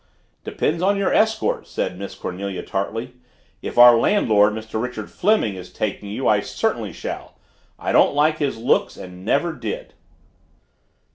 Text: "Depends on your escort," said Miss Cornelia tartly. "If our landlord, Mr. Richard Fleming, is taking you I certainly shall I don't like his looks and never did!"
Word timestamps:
"Depends 0.43 0.81
on 0.81 0.97
your 0.97 1.13
escort," 1.13 1.67
said 1.67 1.95
Miss 1.99 2.15
Cornelia 2.15 2.63
tartly. 2.63 3.13
"If 3.61 3.77
our 3.77 3.95
landlord, 3.99 4.51
Mr. 4.51 4.81
Richard 4.81 5.11
Fleming, 5.11 5.53
is 5.53 5.71
taking 5.71 6.09
you 6.09 6.27
I 6.27 6.39
certainly 6.39 6.91
shall 6.91 7.35
I 7.77 7.91
don't 7.91 8.15
like 8.15 8.39
his 8.39 8.57
looks 8.57 8.97
and 8.97 9.23
never 9.23 9.53
did!" 9.53 9.93